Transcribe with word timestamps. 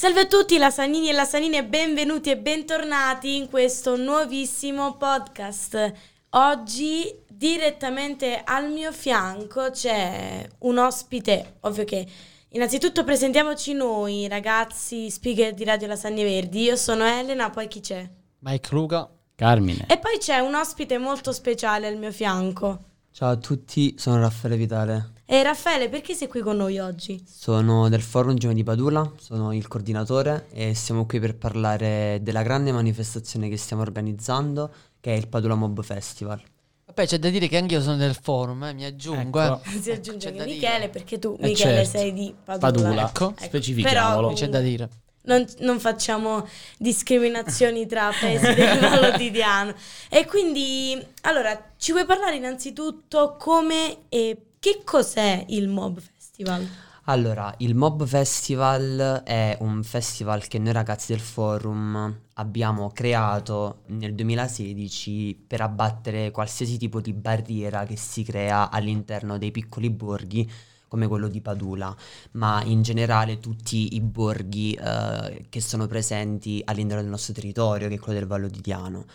Salve 0.00 0.20
a 0.20 0.26
tutti 0.26 0.56
lasagnini 0.58 1.08
e 1.08 1.12
lasagnine, 1.12 1.64
benvenuti 1.64 2.30
e 2.30 2.38
bentornati 2.38 3.34
in 3.34 3.48
questo 3.48 3.96
nuovissimo 3.96 4.96
podcast. 4.96 5.92
Oggi 6.30 7.12
direttamente 7.28 8.40
al 8.44 8.70
mio 8.70 8.92
fianco 8.92 9.70
c'è 9.72 10.48
un 10.58 10.78
ospite, 10.78 11.56
ovvio 11.62 11.82
che 11.82 12.06
innanzitutto 12.50 13.02
presentiamoci 13.02 13.72
noi 13.72 14.28
ragazzi 14.28 15.10
speaker 15.10 15.52
di 15.52 15.64
Radio 15.64 15.88
Lasagne 15.88 16.22
Verdi. 16.22 16.62
Io 16.62 16.76
sono 16.76 17.04
Elena, 17.04 17.50
poi 17.50 17.66
chi 17.66 17.80
c'è? 17.80 18.08
Mike 18.38 18.68
Luca. 18.70 19.10
Carmine. 19.34 19.84
E 19.88 19.98
poi 19.98 20.18
c'è 20.18 20.38
un 20.38 20.54
ospite 20.54 20.96
molto 20.98 21.32
speciale 21.32 21.88
al 21.88 21.96
mio 21.96 22.12
fianco. 22.12 22.84
Ciao 23.10 23.30
a 23.30 23.36
tutti, 23.36 23.96
sono 23.98 24.20
Raffaele 24.20 24.56
Vitale. 24.56 25.10
E 25.30 25.42
Raffaele, 25.42 25.90
perché 25.90 26.14
sei 26.14 26.26
qui 26.26 26.40
con 26.40 26.56
noi 26.56 26.78
oggi? 26.78 27.22
Sono 27.30 27.90
del 27.90 28.00
Forum 28.00 28.34
Giovani 28.38 28.60
di 28.60 28.64
Padula, 28.64 29.12
sono 29.20 29.52
il 29.52 29.68
coordinatore 29.68 30.46
e 30.52 30.72
siamo 30.74 31.04
qui 31.04 31.20
per 31.20 31.36
parlare 31.36 32.20
della 32.22 32.42
grande 32.42 32.72
manifestazione 32.72 33.50
che 33.50 33.58
stiamo 33.58 33.82
organizzando, 33.82 34.70
che 34.98 35.12
è 35.12 35.16
il 35.18 35.28
Padula 35.28 35.54
Mob 35.54 35.82
Festival. 35.82 36.40
Vabbè, 36.86 37.06
c'è 37.06 37.18
da 37.18 37.28
dire 37.28 37.46
che 37.46 37.58
anch'io 37.58 37.82
sono 37.82 37.96
del 37.96 38.14
forum, 38.14 38.64
eh, 38.64 38.72
mi 38.72 38.86
aggiungo. 38.86 39.38
Ecco. 39.42 39.60
eh. 39.70 39.80
Si 39.82 39.90
aggiunge 39.90 40.32
da 40.32 40.38
anche 40.42 40.54
dire. 40.54 40.66
Michele, 40.66 40.88
perché 40.88 41.18
tu, 41.18 41.36
Eh, 41.38 41.46
Michele, 41.48 41.74
certo. 41.84 41.98
sei 41.98 42.12
di 42.14 42.34
Padula. 42.42 42.70
Padula, 42.72 43.06
Ecco. 43.08 43.34
specifichiamolo. 43.38 44.28
Però- 44.28 44.32
C'è 44.38 44.48
da 44.48 44.60
dire. 44.60 44.88
Non, 45.24 45.44
non 45.58 45.78
facciamo 45.78 46.48
discriminazioni 46.78 47.84
tra 47.86 48.10
paesi 48.18 48.54
del 48.54 48.78
quotidiano. 48.98 49.74
E 50.08 50.24
quindi, 50.24 50.98
allora, 51.22 51.72
ci 51.76 51.92
vuoi 51.92 52.06
parlare 52.06 52.36
innanzitutto 52.36 53.36
come 53.38 54.04
e 54.08 54.44
che 54.68 54.82
cos'è 54.84 55.46
il 55.48 55.66
Mob 55.66 55.98
Festival? 55.98 56.66
Allora, 57.04 57.54
il 57.58 57.74
Mob 57.74 58.04
Festival 58.04 59.22
è 59.24 59.56
un 59.60 59.82
festival 59.82 60.46
che 60.46 60.58
noi 60.58 60.74
ragazzi 60.74 61.12
del 61.12 61.22
Forum 61.22 62.20
abbiamo 62.34 62.90
creato 62.90 63.84
nel 63.86 64.14
2016 64.14 65.44
per 65.46 65.62
abbattere 65.62 66.30
qualsiasi 66.30 66.76
tipo 66.76 67.00
di 67.00 67.14
barriera 67.14 67.86
che 67.86 67.96
si 67.96 68.22
crea 68.22 68.70
all'interno 68.70 69.38
dei 69.38 69.52
piccoli 69.52 69.88
borghi 69.88 70.50
come 70.86 71.06
quello 71.06 71.28
di 71.28 71.40
Padula, 71.40 71.94
ma 72.32 72.62
in 72.62 72.82
generale 72.82 73.38
tutti 73.38 73.94
i 73.94 74.00
borghi 74.02 74.74
eh, 74.74 75.46
che 75.48 75.60
sono 75.62 75.86
presenti 75.86 76.60
all'interno 76.66 77.00
del 77.00 77.10
nostro 77.10 77.32
territorio, 77.32 77.88
che 77.88 77.94
è 77.94 77.98
quello 77.98 78.18
del 78.18 78.28
Vallo 78.28 78.48
di 78.48 78.60
Diano. 78.60 79.06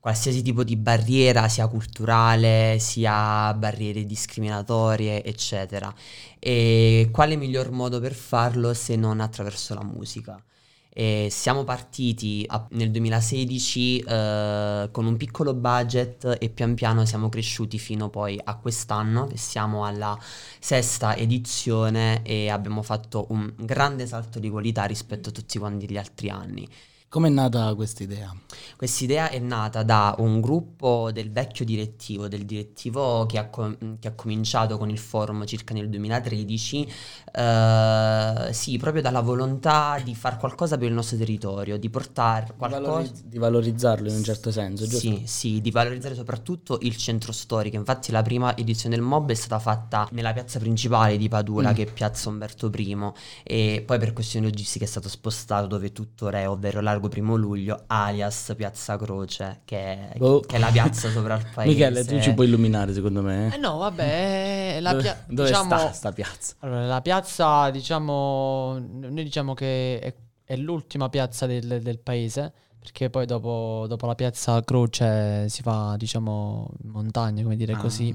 Qualsiasi 0.00 0.42
tipo 0.42 0.62
di 0.64 0.76
barriera, 0.76 1.48
sia 1.48 1.66
culturale, 1.66 2.78
sia 2.78 3.52
barriere 3.54 4.04
discriminatorie, 4.06 5.24
eccetera. 5.24 5.92
E 6.38 7.08
quale 7.12 7.36
miglior 7.36 7.70
modo 7.70 8.00
per 8.00 8.14
farlo 8.14 8.74
se 8.74 8.96
non 8.96 9.20
attraverso 9.20 9.74
la 9.74 9.82
musica? 9.82 10.42
E 10.90 11.28
siamo 11.30 11.62
partiti 11.64 12.44
a- 12.48 12.66
nel 12.70 12.90
2016 12.90 14.00
eh, 14.00 14.88
con 14.90 15.06
un 15.06 15.16
piccolo 15.16 15.54
budget 15.54 16.36
e 16.40 16.48
pian 16.48 16.74
piano 16.74 17.04
siamo 17.04 17.28
cresciuti 17.28 17.78
fino 17.78 18.08
poi 18.08 18.40
a 18.42 18.56
quest'anno 18.56 19.26
che 19.26 19.36
siamo 19.36 19.84
alla 19.84 20.18
sesta 20.58 21.14
edizione 21.16 22.22
e 22.24 22.48
abbiamo 22.50 22.82
fatto 22.82 23.26
un 23.30 23.52
grande 23.56 24.06
salto 24.06 24.38
di 24.40 24.50
qualità 24.50 24.84
rispetto 24.86 25.28
a 25.28 25.32
tutti 25.32 25.58
quanti 25.58 25.88
gli 25.88 25.96
altri 25.96 26.30
anni. 26.30 26.68
Com'è 27.10 27.30
nata 27.30 27.74
questa 27.74 28.02
idea? 28.02 28.34
Quest'idea 28.76 29.30
è 29.30 29.38
nata 29.38 29.82
da 29.82 30.14
un 30.18 30.42
gruppo 30.42 31.10
del 31.10 31.32
vecchio 31.32 31.64
direttivo, 31.64 32.28
del 32.28 32.44
direttivo 32.44 33.24
che 33.24 33.38
ha, 33.38 33.48
com- 33.48 33.98
che 33.98 34.08
ha 34.08 34.12
cominciato 34.12 34.76
con 34.76 34.90
il 34.90 34.98
forum 34.98 35.46
circa 35.46 35.72
nel 35.72 35.88
2013, 35.88 36.86
eh, 37.32 38.48
sì, 38.52 38.76
proprio 38.76 39.00
dalla 39.00 39.22
volontà 39.22 39.98
di 40.04 40.14
fare 40.14 40.36
qualcosa 40.36 40.76
per 40.76 40.88
il 40.88 40.92
nostro 40.94 41.16
territorio, 41.16 41.78
di 41.78 41.88
portare 41.88 42.44
Di, 42.46 42.52
qualcosa... 42.58 42.82
valorizz- 42.90 43.24
di 43.24 43.38
valorizzarlo 43.38 44.08
in 44.10 44.14
un 44.14 44.22
certo 44.22 44.50
senso, 44.50 44.84
giusto? 44.86 44.98
Sì, 44.98 45.22
sì, 45.24 45.60
di 45.62 45.70
valorizzare 45.70 46.14
soprattutto 46.14 46.78
il 46.82 46.94
centro 46.98 47.32
storico. 47.32 47.76
Infatti 47.76 48.12
la 48.12 48.20
prima 48.22 48.54
edizione 48.54 48.94
del 48.96 49.04
MOB 49.04 49.30
è 49.30 49.34
stata 49.34 49.58
fatta 49.58 50.06
nella 50.12 50.34
piazza 50.34 50.58
principale 50.58 51.16
di 51.16 51.28
Padula, 51.28 51.70
Mm. 51.70 51.74
che 51.74 51.82
è 51.84 51.90
piazza 51.92 52.28
Umberto 52.28 52.70
I, 52.76 52.96
e 53.44 53.82
poi 53.86 53.98
per 53.98 54.12
questioni 54.12 54.44
logistiche 54.44 54.84
è 54.84 54.88
stato 54.88 55.08
spostato 55.08 55.66
dove 55.66 55.90
tuttora 55.92 56.38
è, 56.40 56.48
ovvero 56.48 56.80
Largo 56.98 57.08
Primo 57.08 57.36
Luglio, 57.36 57.84
alias 57.86 58.52
Piazza 58.56 58.96
Croce, 58.98 59.60
che 59.64 60.10
è, 60.10 60.18
Boh. 60.18 60.40
che 60.40 60.56
è 60.56 60.58
la 60.58 60.70
piazza 60.70 61.08
sopra 61.10 61.36
il 61.36 61.46
paese. 61.54 61.72
Michele, 61.72 62.04
tu 62.04 62.20
ci 62.20 62.34
puoi 62.34 62.46
illuminare 62.46 62.92
secondo 62.92 63.22
me? 63.22 63.54
Eh 63.54 63.56
no, 63.56 63.78
vabbè, 63.78 64.78
la 64.80 64.90
dove 64.90 65.02
pia- 65.02 65.24
dove 65.28 65.48
diciamo, 65.48 65.78
sta 65.78 65.92
sta 65.92 66.12
piazza? 66.12 66.54
Allora, 66.58 66.86
la 66.86 67.00
piazza, 67.00 67.70
diciamo, 67.70 68.78
noi 68.78 69.22
diciamo 69.22 69.54
che 69.54 70.00
è, 70.00 70.14
è 70.44 70.56
l'ultima 70.56 71.08
piazza 71.08 71.46
del, 71.46 71.80
del 71.80 71.98
paese, 72.00 72.52
perché 72.80 73.08
poi 73.10 73.24
dopo, 73.24 73.86
dopo 73.88 74.06
la 74.06 74.16
piazza 74.16 74.60
Croce 74.64 75.48
si 75.48 75.62
fa, 75.62 75.94
diciamo, 75.96 76.70
in 76.82 76.90
montagna, 76.90 77.42
come 77.42 77.56
dire 77.56 77.76
così. 77.76 78.14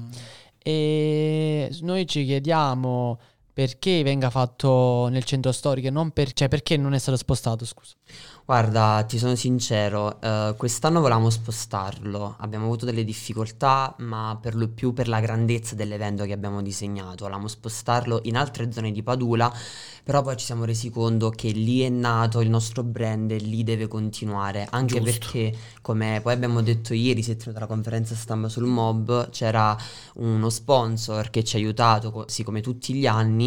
E 0.66 1.74
noi 1.80 2.06
ci 2.06 2.24
chiediamo 2.24 3.18
perché 3.54 4.02
venga 4.02 4.30
fatto 4.30 5.06
nel 5.10 5.22
centro 5.22 5.52
storico 5.52 5.86
e 5.86 5.90
non 5.90 6.10
per, 6.10 6.32
cioè 6.32 6.48
perché 6.48 6.76
non 6.76 6.92
è 6.92 6.98
stato 6.98 7.16
spostato, 7.16 7.64
scusa. 7.64 7.94
Guarda, 8.46 9.04
ti 9.08 9.16
sono 9.16 9.36
sincero, 9.36 10.20
eh, 10.20 10.54
quest'anno 10.58 11.00
volevamo 11.00 11.30
spostarlo, 11.30 12.34
abbiamo 12.40 12.66
avuto 12.66 12.84
delle 12.84 13.02
difficoltà, 13.02 13.94
ma 14.00 14.36
per 14.38 14.54
lo 14.54 14.68
più 14.68 14.92
per 14.92 15.08
la 15.08 15.20
grandezza 15.20 15.74
dell'evento 15.74 16.24
che 16.24 16.32
abbiamo 16.32 16.60
disegnato. 16.60 17.24
Volevamo 17.24 17.48
spostarlo 17.48 18.20
in 18.24 18.36
altre 18.36 18.70
zone 18.70 18.92
di 18.92 19.02
Padula, 19.02 19.50
però 20.02 20.20
poi 20.20 20.36
ci 20.36 20.44
siamo 20.44 20.64
resi 20.64 20.90
conto 20.90 21.30
che 21.30 21.52
lì 21.52 21.80
è 21.80 21.88
nato 21.88 22.42
il 22.42 22.50
nostro 22.50 22.82
brand 22.82 23.30
e 23.30 23.38
lì 23.38 23.62
deve 23.62 23.88
continuare, 23.88 24.66
anche 24.68 25.00
Giusto. 25.00 25.18
perché, 25.18 25.56
come 25.80 26.20
poi 26.22 26.34
abbiamo 26.34 26.60
detto 26.60 26.92
ieri, 26.92 27.22
si 27.22 27.30
è 27.30 27.36
tenuta 27.36 27.60
la 27.60 27.66
conferenza 27.66 28.14
stampa 28.14 28.50
sul 28.50 28.66
mob, 28.66 29.30
c'era 29.30 29.74
uno 30.16 30.50
sponsor 30.50 31.30
che 31.30 31.44
ci 31.44 31.56
ha 31.56 31.58
aiutato, 31.60 32.10
così 32.10 32.42
come 32.42 32.60
tutti 32.60 32.92
gli 32.92 33.06
anni, 33.06 33.43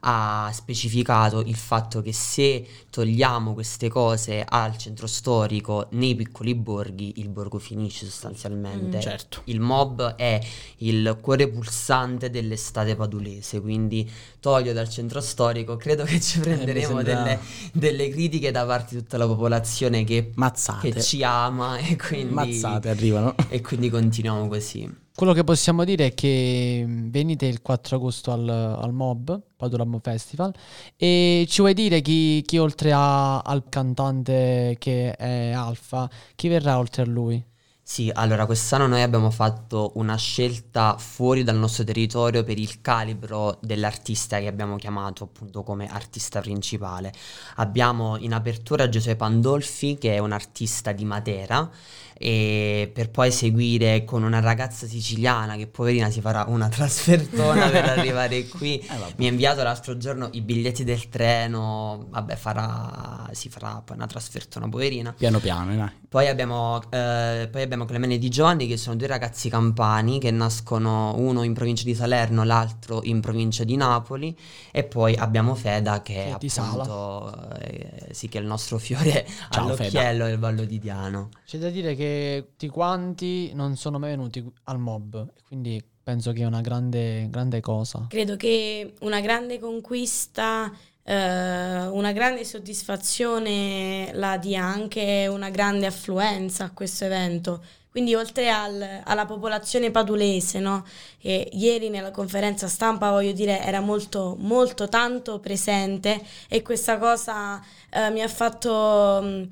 ha 0.00 0.50
specificato 0.52 1.40
il 1.40 1.56
fatto 1.56 2.02
che 2.02 2.12
se 2.12 2.66
togliamo 2.90 3.54
queste 3.54 3.88
cose 3.88 4.44
al 4.46 4.76
centro 4.76 5.06
storico 5.06 5.86
nei 5.92 6.14
piccoli 6.14 6.54
borghi, 6.54 7.14
il 7.16 7.28
borgo 7.28 7.58
finisce 7.58 8.04
sostanzialmente. 8.04 8.98
Mm. 8.98 9.00
Certo. 9.00 9.42
Il 9.44 9.60
mob 9.60 10.14
è 10.16 10.40
il 10.78 11.18
cuore 11.20 11.48
pulsante 11.48 12.30
dell'estate 12.30 12.94
padulese, 12.96 13.60
quindi 13.60 14.08
toglio 14.40 14.72
dal 14.72 14.88
centro 14.88 15.20
storico, 15.20 15.76
credo 15.76 16.04
che 16.04 16.20
ci 16.20 16.40
prenderemo 16.40 16.96
mi 16.96 17.04
sembra- 17.04 17.22
delle, 17.22 17.38
delle 17.72 18.08
critiche 18.10 18.50
da 18.50 18.64
parte 18.66 18.96
di 18.96 19.02
tutta 19.02 19.16
la 19.16 19.26
popolazione 19.26 20.04
che, 20.04 20.32
che 20.80 21.02
ci 21.02 21.22
ama 21.22 21.78
e 21.78 21.96
quindi, 21.96 22.34
Mazzate 22.34 22.88
arrivano. 22.88 23.34
e 23.48 23.60
quindi 23.60 23.88
continuiamo 23.88 24.48
così. 24.48 25.08
Quello 25.20 25.34
che 25.34 25.44
possiamo 25.44 25.84
dire 25.84 26.06
è 26.06 26.14
che 26.14 26.82
mh, 26.86 27.10
venite 27.10 27.44
il 27.44 27.60
4 27.60 27.96
agosto 27.96 28.32
al, 28.32 28.48
al 28.48 28.90
MOB, 28.94 29.38
Padula 29.54 29.84
Mob 29.84 30.00
Festival, 30.00 30.50
e 30.96 31.44
ci 31.46 31.60
vuoi 31.60 31.74
dire 31.74 32.00
chi, 32.00 32.40
chi 32.46 32.56
oltre 32.56 32.90
a- 32.92 33.40
al 33.40 33.64
cantante 33.68 34.76
che 34.78 35.14
è 35.14 35.50
Alfa, 35.50 36.08
chi 36.34 36.48
verrà 36.48 36.78
oltre 36.78 37.02
a 37.02 37.04
lui? 37.04 37.44
Sì, 37.90 38.08
allora 38.14 38.46
quest'anno 38.46 38.86
noi 38.86 39.02
abbiamo 39.02 39.32
fatto 39.32 39.90
una 39.96 40.14
scelta 40.14 40.96
fuori 40.96 41.42
dal 41.42 41.56
nostro 41.56 41.82
territorio 41.82 42.44
per 42.44 42.56
il 42.56 42.80
calibro 42.80 43.58
dell'artista 43.60 44.38
che 44.38 44.46
abbiamo 44.46 44.76
chiamato 44.76 45.24
appunto 45.24 45.64
come 45.64 45.88
artista 45.88 46.40
principale. 46.40 47.12
Abbiamo 47.56 48.16
in 48.18 48.32
apertura 48.32 48.88
Giuseppe 48.88 49.16
Pandolfi 49.16 49.98
che 49.98 50.14
è 50.14 50.18
un 50.18 50.30
artista 50.30 50.92
di 50.92 51.04
Matera 51.04 51.68
e 52.16 52.90
per 52.92 53.08
poi 53.08 53.32
seguire 53.32 54.04
con 54.04 54.22
una 54.22 54.40
ragazza 54.40 54.86
siciliana 54.86 55.56
che 55.56 55.66
poverina 55.66 56.10
si 56.10 56.20
farà 56.20 56.44
una 56.46 56.68
trasfertona 56.68 57.70
per 57.70 57.88
arrivare 57.98 58.46
qui. 58.46 58.78
Eh. 58.78 59.14
Mi 59.16 59.26
ha 59.26 59.30
inviato 59.30 59.62
l'altro 59.62 59.96
giorno 59.96 60.28
i 60.32 60.42
biglietti 60.42 60.84
del 60.84 61.08
treno, 61.08 62.06
vabbè 62.10 62.36
farà, 62.36 63.26
si 63.32 63.48
farà 63.48 63.82
poi 63.84 63.96
una 63.96 64.06
trasfertona 64.06 64.68
poverina. 64.68 65.12
Piano 65.12 65.40
piano, 65.40 65.74
dai. 65.74 65.90
Poi 66.10 66.26
abbiamo, 66.26 66.80
eh, 66.90 67.48
poi 67.52 67.62
abbiamo 67.62 67.84
Clemene 67.84 68.18
Di 68.18 68.28
Giovanni 68.28 68.66
che 68.66 68.76
sono 68.76 68.96
due 68.96 69.06
ragazzi 69.06 69.48
campani 69.48 70.18
che 70.18 70.32
nascono 70.32 71.14
uno 71.16 71.44
in 71.44 71.54
provincia 71.54 71.84
di 71.84 71.94
Salerno, 71.94 72.42
l'altro 72.42 73.00
in 73.04 73.20
provincia 73.20 73.62
di 73.62 73.76
Napoli 73.76 74.36
e 74.72 74.82
poi 74.82 75.14
abbiamo 75.14 75.54
Feda 75.54 76.02
che 76.02 76.14
Che 76.14 76.24
è 76.24 76.30
appunto 76.30 77.54
eh, 77.60 78.08
sì, 78.10 78.28
che 78.28 78.38
è 78.38 78.40
il 78.40 78.48
nostro 78.48 78.78
fiore 78.78 79.24
Ciao, 79.50 79.66
all'occhiello 79.66 80.24
del 80.24 80.38
Vallo 80.40 80.64
di 80.64 80.80
Diano. 80.80 81.28
C'è 81.46 81.58
da 81.58 81.70
dire 81.70 81.94
che 81.94 82.44
tutti 82.50 82.66
quanti 82.66 83.52
non 83.54 83.76
sono 83.76 84.00
mai 84.00 84.10
venuti 84.10 84.44
al 84.64 84.80
MOB, 84.80 85.32
quindi 85.46 85.80
penso 86.02 86.32
che 86.32 86.42
è 86.42 86.44
una 86.44 86.60
grande, 86.60 87.28
grande 87.30 87.60
cosa. 87.60 88.06
Credo 88.08 88.34
che 88.34 88.94
una 89.02 89.20
grande 89.20 89.60
conquista, 89.60 90.72
una 91.04 92.12
grande 92.12 92.44
soddisfazione 92.44 94.10
la 94.14 94.36
dia 94.38 94.62
anche 94.62 95.26
una 95.28 95.50
grande 95.50 95.86
affluenza 95.86 96.64
a 96.64 96.70
questo 96.72 97.04
evento, 97.04 97.62
Quindi 97.90 98.14
oltre 98.14 98.48
al- 98.50 99.00
alla 99.04 99.26
popolazione 99.26 99.90
padulese, 99.90 100.60
no? 100.60 100.84
E 101.20 101.48
ieri 101.54 101.88
nella 101.88 102.12
conferenza 102.12 102.68
stampa, 102.68 103.10
voglio 103.10 103.32
dire, 103.32 103.60
era 103.62 103.80
molto, 103.80 104.36
molto 104.38 104.88
tanto 104.88 105.40
presente 105.40 106.20
e 106.48 106.62
questa 106.62 106.98
cosa 106.98 107.60
eh, 107.90 108.10
mi 108.10 108.22
ha 108.22 108.28
fatto... 108.28 109.20
mh, 109.22 109.48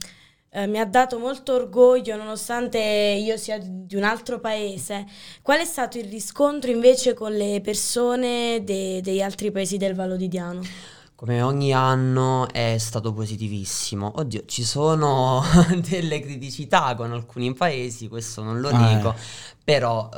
eh, 0.51 0.67
mi 0.67 0.79
ha 0.79 0.87
dato 0.87 1.19
molto 1.19 1.53
orgoglio 1.55 2.17
nonostante 2.17 2.79
io 2.79 3.37
sia 3.37 3.59
di 3.59 3.87
di 3.89 3.97
un 3.97 4.05
altro 4.05 4.39
paese. 4.41 5.07
Qual 5.43 5.59
è 5.59 5.65
stato 5.65 5.99
il 5.99 6.09
riscontro 6.09 6.71
invece 6.71 7.15
con 7.15 7.33
le 7.35 7.61
persone 7.63 8.63
de- 8.65 9.01
degli 9.03 9.21
altri 9.21 9.51
paesi 9.51 9.77
del 9.79 9.95
Valodidiano? 9.95 10.61
Come 11.19 11.43
ogni 11.43 11.73
anno 11.73 12.47
è 12.49 12.77
stato 12.79 13.13
positivissimo. 13.13 14.13
Oddio, 14.21 14.45
ci 14.47 14.63
sono 14.63 15.43
delle 15.83 16.21
criticità 16.21 16.95
con 16.95 17.11
alcuni 17.11 17.53
paesi, 17.55 18.07
questo 18.07 18.45
non 18.45 18.61
lo 18.61 18.69
Ah, 18.69 18.79
nego, 18.79 19.17
però 19.69 20.09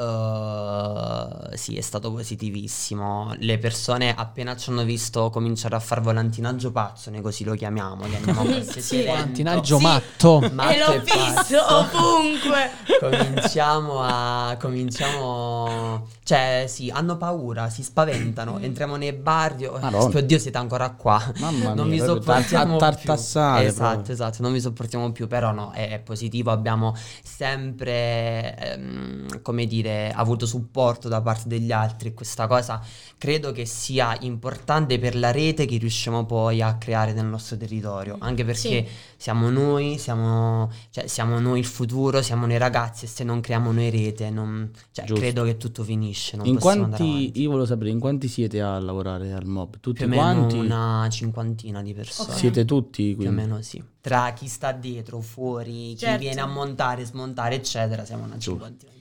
eh, 1.50 1.56
sì, 1.56 1.76
è 1.76 1.80
stato 1.80 2.12
positivissimo. 2.12 3.34
Le 3.38 3.58
persone 3.58 4.14
appena 4.14 4.54
ci 4.54 4.70
hanno 4.70 4.84
visto 4.84 5.28
cominciare 5.30 5.74
a 5.74 5.80
far 5.80 6.00
volantinaggio 6.00 6.70
pazzo, 6.70 7.10
noi 7.10 7.20
così 7.20 7.42
lo 7.42 7.54
chiamiamo, 7.56 8.04
che 8.04 8.14
andiamo 8.14 8.42
a 8.42 8.44
qualsiasi 8.46 8.80
Sì. 8.80 9.02
Volantinaggio 9.04 9.78
Sì. 9.78 9.82
matto. 9.82 10.50
Matto 10.52 10.70
e 10.72 10.78
l'ho 10.78 10.92
e 10.92 10.98
visto 11.00 11.34
pazzo. 11.34 11.98
ovunque. 11.98 12.70
Cominciamo 13.00 14.00
a. 14.02 14.56
Cominciamo. 14.60 16.06
Cioè, 16.22 16.66
sì, 16.68 16.88
hanno 16.90 17.16
paura, 17.16 17.68
si 17.70 17.82
spaventano. 17.82 18.58
Entriamo 18.60 18.94
nei 18.94 19.12
bar. 19.12 19.56
Io, 19.58 19.76
Madonna. 19.80 20.16
oddio, 20.18 20.38
siete 20.38 20.58
ancora 20.58 20.90
qua. 20.90 21.20
Mamma 21.40 21.74
non 21.74 21.88
vi 21.88 21.96
mia, 21.96 22.04
sopportiamo 22.04 22.76
tar- 22.76 22.96
più. 23.00 23.12
Esatto, 23.12 23.74
proprio. 23.74 24.12
esatto, 24.12 24.42
non 24.42 24.52
vi 24.52 24.60
sopportiamo 24.60 25.10
più. 25.10 25.26
Però, 25.26 25.50
no, 25.50 25.72
è, 25.72 25.90
è 25.90 25.98
positivo. 25.98 26.52
Abbiamo 26.52 26.94
sempre, 27.24 28.54
ehm, 28.56 29.39
come 29.42 29.66
dire, 29.66 30.10
avuto 30.12 30.46
supporto 30.46 31.08
da 31.08 31.20
parte 31.20 31.48
degli 31.48 31.72
altri. 31.72 32.14
Questa 32.14 32.46
cosa 32.46 32.80
credo 33.18 33.52
che 33.52 33.64
sia 33.66 34.16
importante 34.20 34.98
per 34.98 35.16
la 35.16 35.30
rete 35.30 35.66
che 35.66 35.76
riusciamo 35.76 36.24
poi 36.26 36.62
a 36.62 36.76
creare 36.76 37.12
nel 37.12 37.26
nostro 37.26 37.56
territorio. 37.56 38.16
Anche 38.20 38.44
perché 38.44 38.86
siamo 39.16 39.50
noi, 39.50 39.98
siamo, 39.98 40.70
cioè, 40.90 41.06
siamo 41.06 41.38
noi 41.40 41.58
il 41.60 41.66
futuro, 41.66 42.22
siamo 42.22 42.46
noi 42.46 42.58
ragazzi 42.58 43.04
e 43.04 43.08
se 43.08 43.24
non 43.24 43.40
creiamo 43.40 43.72
noi 43.72 43.90
rete, 43.90 44.30
non, 44.30 44.70
cioè, 44.92 45.04
credo 45.06 45.44
che 45.44 45.56
tutto 45.56 45.82
finisce. 45.82 46.36
Non 46.36 46.46
In 46.46 46.58
quanti, 46.58 47.32
io 47.40 47.48
volevo 47.50 47.66
sapere, 47.66 47.90
in 47.90 48.00
quanti 48.00 48.28
siete 48.28 48.60
a 48.60 48.78
lavorare 48.78 49.32
al 49.32 49.46
mob? 49.46 49.78
Tutti 49.80 49.98
Più 49.98 50.06
o 50.06 50.08
meno 50.08 50.22
quanti? 50.46 50.56
una 50.58 51.06
cinquantina 51.10 51.82
di 51.82 51.92
persone. 51.94 52.32
Ok. 52.32 52.38
Siete 52.38 52.64
tutti 52.64 53.02
Più 53.04 53.12
o 53.12 53.16
quindi? 53.16 53.34
meno 53.34 53.62
sì. 53.62 53.82
Tra 54.00 54.32
chi 54.32 54.46
sta 54.48 54.72
dietro, 54.72 55.20
fuori, 55.20 55.94
Certo. 55.96 56.16
chi 56.16 56.24
viene 56.24 56.40
a 56.40 56.46
montare, 56.46 57.04
smontare, 57.04 57.56
eccetera, 57.56 58.04
siamo 58.06 58.24
una 58.24 58.38
cinquantina. 58.38 58.92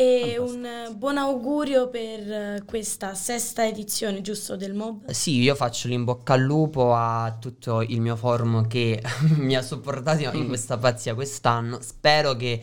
E 0.00 0.36
Abbastanza. 0.36 0.52
un 0.54 0.64
eh, 0.64 0.94
buon 0.94 1.18
augurio 1.18 1.88
per 1.88 2.20
eh, 2.30 2.62
questa 2.64 3.14
sesta 3.14 3.66
edizione, 3.66 4.20
giusto, 4.20 4.54
del 4.54 4.72
MOB? 4.72 5.10
Sì, 5.10 5.40
io 5.40 5.56
faccio 5.56 5.88
l'in 5.88 6.04
bocca 6.04 6.34
al 6.34 6.40
lupo 6.40 6.94
a 6.94 7.36
tutto 7.40 7.82
il 7.82 8.00
mio 8.00 8.14
forum 8.14 8.68
che 8.68 9.02
mi 9.38 9.56
ha 9.56 9.62
supportato 9.62 10.30
in 10.36 10.46
questa 10.46 10.78
pazzia 10.78 11.16
quest'anno. 11.16 11.80
Spero 11.80 12.36
che 12.36 12.62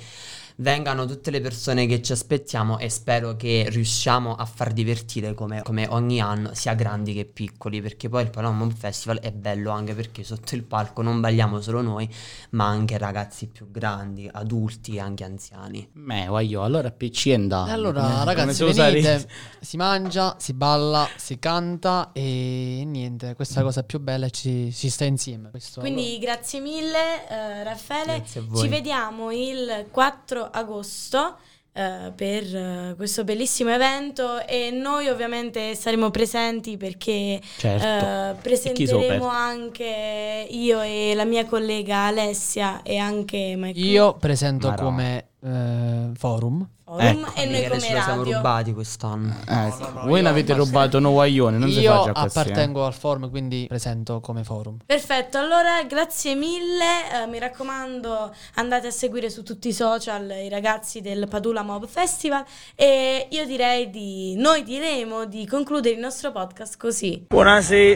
vengano 0.58 1.06
tutte 1.06 1.32
le 1.32 1.42
persone 1.42 1.86
che 1.86 2.02
ci 2.02 2.12
aspettiamo 2.12 2.78
e 2.80 2.90
spero 2.90 3.36
che 3.36 3.68
riusciamo 3.70 4.36
a 4.36 4.46
far 4.46 4.72
divertire 4.72 5.34
come, 5.34 5.62
come 5.64 5.88
ogni 5.90 6.22
anno, 6.22 6.54
sia 6.54 6.74
grandi 6.74 7.14
che 7.14 7.26
piccoli, 7.26 7.82
perché 7.82 8.08
poi 8.10 8.24
il 8.24 8.30
Palermo 8.30 8.70
Festival 8.70 9.20
è 9.20 9.32
bello 9.32 9.72
anche 9.72 9.94
perché 9.94 10.24
sotto 10.24 10.56
il 10.56 10.64
palco 10.64 11.02
non 11.02 11.20
balliamo 11.20 11.60
solo 11.62 11.82
noi, 11.82 12.10
ma 12.52 12.68
anche 12.68 12.98
ragazzi 12.98 13.48
più 13.48 13.70
grandi, 13.70 14.30
adulti 14.32 14.96
e 14.96 15.00
anche 15.00 15.24
anziani. 15.24 15.88
Beh, 15.92 16.28
voglio, 16.28 16.64
allora 16.64 16.92
PC 16.92 17.28
è 17.30 17.34
andato. 17.34 17.70
E 17.70 17.74
allora, 17.74 18.02
come 18.02 18.26
ragazzi, 18.26 18.64
venite, 18.64 19.28
si 19.60 19.78
mangia, 19.78 20.36
si 20.40 20.54
balla, 20.54 21.08
si 21.16 21.38
canta 21.40 22.12
e 22.14 22.84
niente, 22.86 23.36
questa 23.36 23.56
è 23.56 23.58
la 23.60 23.66
cosa 23.66 23.84
più 23.84 24.00
bella, 24.00 24.30
ci, 24.30 24.72
si 24.72 24.90
sta 24.90 25.04
insieme. 25.06 25.50
Questo, 25.50 25.82
Quindi 25.82 26.18
grazie 26.20 26.60
mille 26.60 27.28
eh, 27.30 27.64
Raffaele, 27.64 28.18
Grazie 28.18 28.40
a 28.40 28.44
voi. 28.48 28.62
ci 28.62 28.68
vediamo 28.68 29.32
il 29.32 29.88
4 29.92 30.45
agosto 30.52 31.38
eh, 31.78 32.12
per 32.16 32.56
eh, 32.56 32.94
questo 32.96 33.26
bellissimo 33.26 33.70
evento 33.70 34.46
e 34.48 34.72
noi 34.72 35.10
ovviamente 35.10 35.76
saremo 35.76 36.10
presenti 36.10 36.78
perché 36.78 37.42
Certo. 37.58 37.86
eh, 37.86 38.42
presenteremo 38.42 39.28
anche 39.28 40.48
io 40.50 40.82
e 40.82 41.12
la 41.16 41.26
mia 41.26 41.46
collega 41.46 42.06
Alessia 42.06 42.82
e 42.82 42.98
anche 42.98 43.56
Mike 43.58 43.78
Io 43.78 44.14
presento 44.14 44.68
Ma 44.70 44.76
no. 44.76 44.82
come 44.84 45.25
eh, 45.46 46.10
forum. 46.16 46.68
Forum 46.84 47.26
Ecco. 47.26 47.40
e 47.40 47.46
noi 47.46 47.68
come 47.68 47.80
ce 47.80 47.94
lo 47.94 48.02
siamo 48.02 48.24
radio. 48.24 48.36
rubati 48.36 48.74
quest'anno. 48.74 49.36
Eh, 49.48 49.72
sì. 49.72 49.82
no, 49.82 49.90
no, 49.90 50.02
Voi 50.06 50.18
io 50.18 50.22
ne 50.24 50.30
avete 50.30 50.54
rubato 50.54 50.98
uno 50.98 51.12
guaglione, 51.12 51.58
non 51.58 51.70
Io 51.70 52.08
eh. 52.08 52.12
appartengo 52.14 52.86
al 52.86 52.94
forum, 52.94 53.30
quindi 53.30 53.66
presento 53.68 54.20
come 54.20 54.44
forum. 54.44 54.78
Perfetto, 54.86 55.38
allora 55.38 55.84
grazie 55.84 56.36
mille, 56.36 57.24
eh, 57.24 57.28
mi 57.28 57.40
raccomando 57.40 58.34
andate 58.56 58.88
a 58.88 58.92
seguire 58.92 59.30
su 59.30 59.44
tutti 59.44 59.70
i 59.70 59.74
social 59.74 60.30
i 60.30 60.50
ragazzi 60.50 61.02
del 61.02 61.28
Padula 61.28 61.64
Mob 61.64 61.88
Festival 61.88 62.44
e 62.76 63.28
io 63.30 63.46
direi 63.46 63.90
di, 63.90 64.36
noi 64.38 64.64
diremo 64.64 65.26
di 65.26 65.46
concludere 65.48 65.96
il 65.96 66.02
nostro 66.02 66.32
podcast 66.32 66.78
così. 66.78 67.26
Buonasera. 67.28 67.94